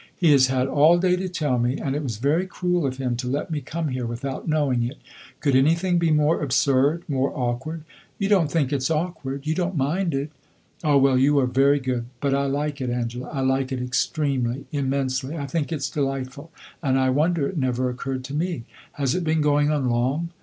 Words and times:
"He 0.17 0.31
has 0.31 0.47
had 0.47 0.65
all 0.65 0.97
day 0.97 1.15
to 1.15 1.29
tell 1.29 1.59
me, 1.59 1.77
and 1.77 1.95
it 1.95 2.01
was 2.01 2.17
very 2.17 2.47
cruel 2.47 2.87
of 2.87 2.97
him 2.97 3.15
to 3.17 3.27
let 3.27 3.51
me 3.51 3.61
come 3.61 3.89
here 3.89 4.07
without 4.07 4.47
knowing 4.47 4.81
it. 4.81 4.97
Could 5.41 5.55
anything 5.55 5.99
be 5.99 6.09
more 6.09 6.41
absurd 6.41 7.03
more 7.07 7.31
awkward? 7.37 7.83
You 8.17 8.27
don't 8.27 8.51
think 8.51 8.73
it 8.73 8.81
's 8.81 8.89
awkward 8.89 9.45
you 9.45 9.53
don't 9.53 9.77
mind 9.77 10.15
it? 10.15 10.31
Ah 10.83 10.97
well, 10.97 11.19
you 11.19 11.37
are 11.37 11.45
very 11.45 11.79
good! 11.79 12.05
But 12.19 12.33
I 12.33 12.47
like 12.47 12.81
it, 12.81 12.89
Angela 12.89 13.29
I 13.29 13.41
like 13.41 13.71
it 13.71 13.79
extremely, 13.79 14.65
immensely. 14.71 15.37
I 15.37 15.45
think 15.45 15.71
it 15.71 15.83
's 15.83 15.89
delightful, 15.91 16.49
and 16.81 16.97
I 16.97 17.11
wonder 17.11 17.45
it 17.45 17.57
never 17.59 17.87
occurred 17.91 18.23
to 18.23 18.33
me. 18.33 18.63
Has 18.93 19.13
it 19.13 19.23
been 19.23 19.41
going 19.41 19.69
on 19.69 19.87
long? 19.87 20.29